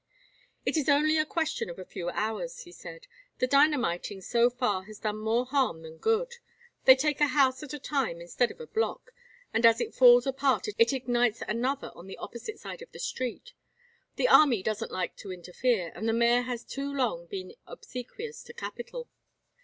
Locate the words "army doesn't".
14.27-14.89